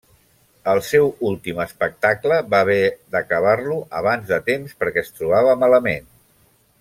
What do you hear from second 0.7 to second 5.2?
El seu últim espectacle va haver d'acabar-lo abans de temps perquè es